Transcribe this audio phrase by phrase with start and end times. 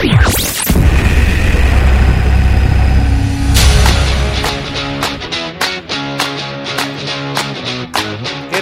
[0.00, 0.06] ¿Qué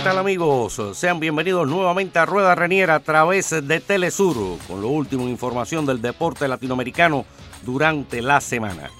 [0.03, 0.81] tal amigos?
[0.95, 5.85] Sean bienvenidos nuevamente a Rueda Reniera a través de Telesur con lo último en información
[5.85, 7.27] del deporte latinoamericano
[7.67, 8.91] durante la semana.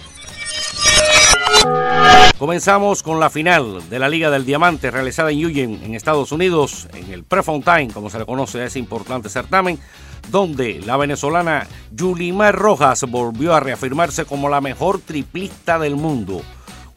[2.39, 6.87] Comenzamos con la final de la Liga del Diamante realizada en Eugene, en Estados Unidos,
[6.93, 9.79] en el Prefontaine, como se le conoce a ese importante certamen,
[10.31, 16.43] donde la venezolana Yulimar Rojas volvió a reafirmarse como la mejor triplista del mundo.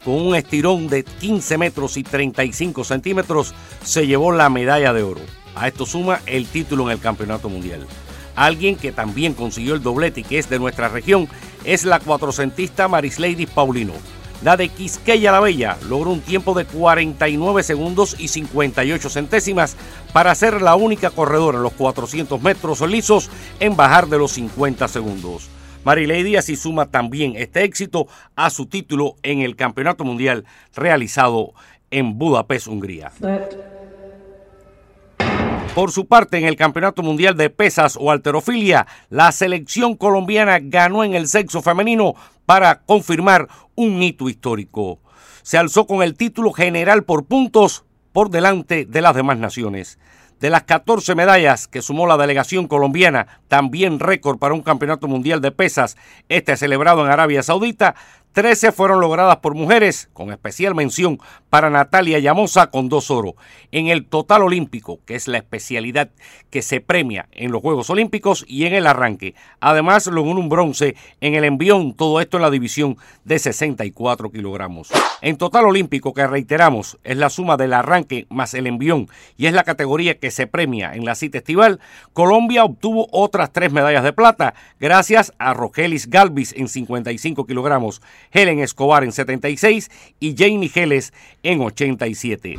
[0.04, 5.22] Con un estirón de 15 metros y 35 centímetros, se llevó la medalla de oro.
[5.54, 7.86] A esto suma el título en el Campeonato Mundial.
[8.36, 11.28] Alguien que también consiguió el doblete y que es de nuestra región
[11.64, 13.94] es la cuatrocentista Marisleidis Paulino
[14.42, 19.76] la de Quisqueya la Bella logró un tiempo de 49 segundos y 58 centésimas
[20.12, 23.30] para ser la única corredora en los 400 metros lisos
[23.60, 25.48] en bajar de los 50 segundos.
[25.84, 31.52] Marilady así suma también este éxito a su título en el Campeonato Mundial realizado
[31.90, 33.12] en Budapest, Hungría.
[35.74, 41.04] Por su parte, en el Campeonato Mundial de Pesas o Alterofilia, la selección colombiana ganó
[41.04, 43.46] en el sexo femenino para confirmar
[43.76, 44.98] un hito histórico.
[45.42, 50.00] Se alzó con el título general por puntos por delante de las demás naciones.
[50.40, 55.40] De las 14 medallas que sumó la delegación colombiana, también récord para un campeonato mundial
[55.40, 55.96] de pesas,
[56.28, 57.94] este celebrado en Arabia Saudita,
[58.32, 63.34] 13 fueron logradas por mujeres, con especial mención para Natalia Llamosa con dos oro.
[63.72, 66.10] En el total olímpico, que es la especialidad
[66.48, 69.34] que se premia en los Juegos Olímpicos y en el arranque.
[69.58, 74.90] Además, logró un bronce en el envión, todo esto en la división de 64 kilogramos.
[75.22, 79.52] En total olímpico, que reiteramos, es la suma del arranque más el envión y es
[79.52, 81.80] la categoría que se premia en la cita estival,
[82.12, 88.00] Colombia obtuvo otras tres medallas de plata gracias a Rogelis Galvis en 55 kilogramos
[88.32, 92.56] Helen Escobar en 76 y Janie Geles en 87.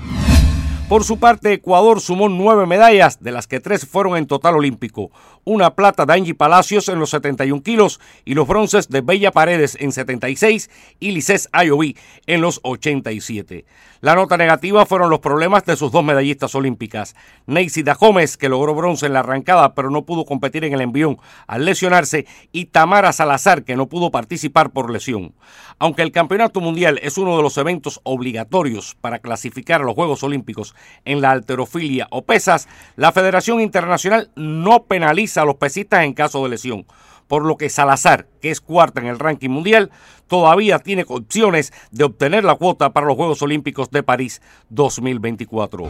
[0.92, 5.10] Por su parte, Ecuador sumó nueve medallas, de las que tres fueron en total olímpico.
[5.46, 9.78] Una plata de Angie Palacios en los 71 kilos y los bronces de Bella Paredes
[9.80, 10.70] en 76
[11.00, 11.96] y Lices Ayoví
[12.28, 13.64] en los 87.
[14.02, 17.16] La nota negativa fueron los problemas de sus dos medallistas olímpicas.
[17.46, 21.20] Neisida Gómez, que logró bronce en la arrancada pero no pudo competir en el envión
[21.48, 25.36] al lesionarse, y Tamara Salazar, que no pudo participar por lesión.
[25.80, 30.24] Aunque el Campeonato Mundial es uno de los eventos obligatorios para clasificar a los Juegos
[30.24, 30.76] Olímpicos
[31.06, 36.44] en la alterofilia o pesas, la Federación Internacional no penaliza a los pesistas en caso
[36.44, 36.86] de lesión
[37.32, 39.90] por lo que Salazar, que es cuarta en el ranking mundial,
[40.28, 45.90] todavía tiene opciones de obtener la cuota para los Juegos Olímpicos de París 2024.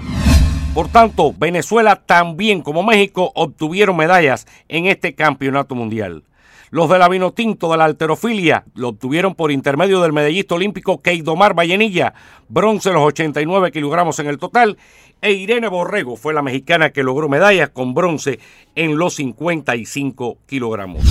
[0.75, 6.25] Por tanto, Venezuela también como México obtuvieron medallas en este campeonato mundial.
[6.71, 11.01] Los de la vino tinto de la alterofilia lo obtuvieron por intermedio del medallista olímpico
[11.01, 12.13] Keidomar Vallenilla,
[12.47, 14.77] bronce en los 89 kilogramos en el total,
[15.21, 18.39] e Irene Borrego fue la mexicana que logró medallas con bronce
[18.73, 21.03] en los 55 kilogramos.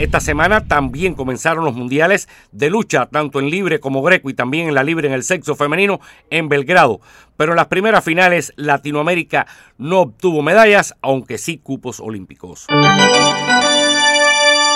[0.00, 4.66] Esta semana también comenzaron los mundiales de lucha, tanto en libre como greco y también
[4.66, 7.00] en la libre en el sexo femenino en Belgrado.
[7.36, 9.46] Pero en las primeras finales Latinoamérica
[9.78, 12.66] no obtuvo medallas, aunque sí cupos olímpicos.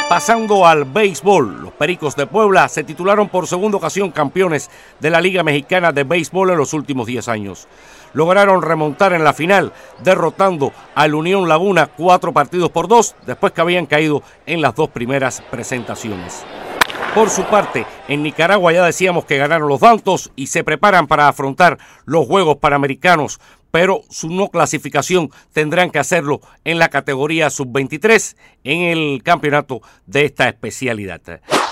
[0.08, 4.70] Pasando al béisbol, los Pericos de Puebla se titularon por segunda ocasión campeones
[5.00, 7.68] de la Liga Mexicana de Béisbol en los últimos 10 años
[8.12, 13.60] lograron remontar en la final, derrotando al Unión Laguna cuatro partidos por dos, después que
[13.60, 16.44] habían caído en las dos primeras presentaciones.
[17.14, 21.26] Por su parte, en Nicaragua ya decíamos que ganaron los Dantos y se preparan para
[21.26, 23.40] afrontar los Juegos Panamericanos,
[23.80, 28.34] pero su no clasificación tendrán que hacerlo en la categoría sub-23
[28.64, 31.20] en el campeonato de esta especialidad.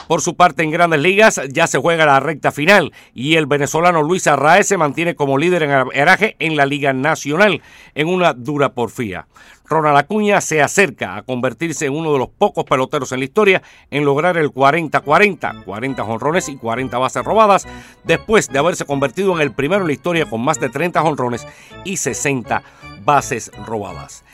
[0.07, 4.03] Por su parte, en grandes ligas ya se juega la recta final y el venezolano
[4.03, 7.63] Luis Arraez se mantiene como líder en averaje en la Liga Nacional
[7.95, 9.27] en una dura porfía.
[9.69, 13.63] Ronald Acuña se acerca a convertirse en uno de los pocos peloteros en la historia
[13.91, 17.67] en lograr el 40-40, 40 jonrones y 40 bases robadas,
[18.05, 21.47] después de haberse convertido en el primero en la historia con más de 30 jonrones
[21.85, 22.63] y 60
[23.05, 24.25] bases robadas.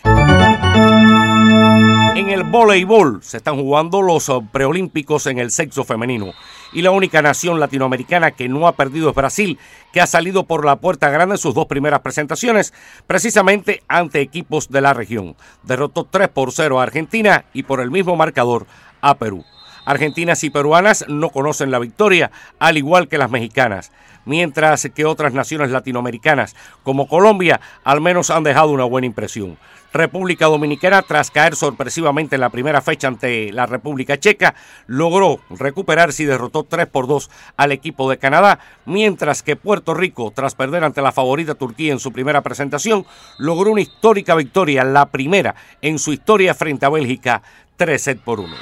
[2.15, 6.33] En el voleibol se están jugando los uh, preolímpicos en el sexo femenino
[6.73, 9.59] y la única nación latinoamericana que no ha perdido es Brasil,
[9.93, 12.73] que ha salido por la puerta grande en sus dos primeras presentaciones,
[13.07, 15.37] precisamente ante equipos de la región.
[15.63, 18.67] Derrotó 3 por 0 a Argentina y por el mismo marcador
[19.01, 19.45] a Perú.
[19.85, 23.93] Argentinas y peruanas no conocen la victoria, al igual que las mexicanas,
[24.25, 29.59] mientras que otras naciones latinoamericanas, como Colombia, al menos han dejado una buena impresión.
[29.93, 34.55] República Dominicana, tras caer sorpresivamente en la primera fecha ante la República Checa,
[34.87, 40.33] logró recuperarse y derrotó 3 por 2 al equipo de Canadá, mientras que Puerto Rico,
[40.35, 43.05] tras perder ante la favorita Turquía en su primera presentación,
[43.39, 47.43] logró una histórica victoria, la primera en su historia frente a Bélgica,
[47.77, 48.55] 3 set por 1.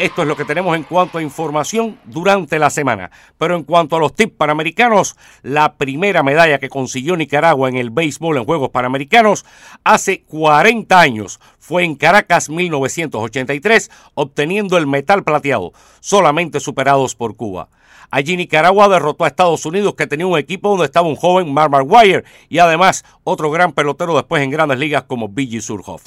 [0.00, 3.10] Esto es lo que tenemos en cuanto a información durante la semana.
[3.36, 7.90] Pero en cuanto a los tips panamericanos, la primera medalla que consiguió Nicaragua en el
[7.90, 9.44] béisbol en Juegos Panamericanos
[9.84, 17.68] hace 40 años fue en Caracas 1983, obteniendo el metal plateado, solamente superados por Cuba.
[18.10, 21.72] Allí Nicaragua derrotó a Estados Unidos que tenía un equipo donde estaba un joven Mark
[21.72, 26.02] Maguire y además otro gran pelotero después en grandes ligas como Billy Surhoff.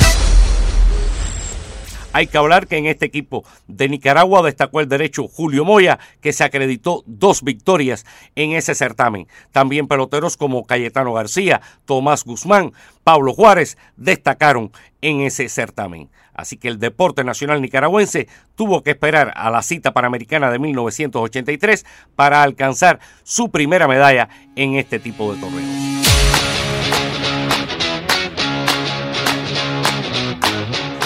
[2.13, 6.31] Hay que hablar que en este equipo de Nicaragua destacó el derecho Julio Moya, que
[6.31, 8.05] se acreditó dos victorias
[8.35, 9.27] en ese certamen.
[9.51, 12.71] También peloteros como Cayetano García, Tomás Guzmán,
[13.03, 14.71] Pablo Juárez destacaron
[15.01, 16.09] en ese certamen.
[16.35, 21.85] Así que el deporte nacional nicaragüense tuvo que esperar a la cita panamericana de 1983
[22.15, 26.02] para alcanzar su primera medalla en este tipo de torneos.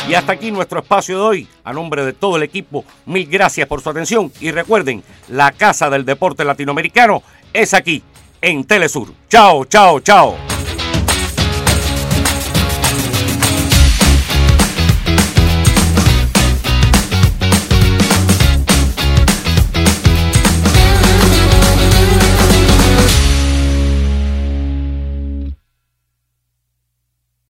[0.07, 1.48] Y hasta aquí nuestro espacio de hoy.
[1.65, 4.31] A nombre de todo el equipo, mil gracias por su atención.
[4.39, 8.01] Y recuerden, la Casa del Deporte Latinoamericano es aquí,
[8.42, 9.09] en Telesur.
[9.27, 10.56] Chao, chao, chao.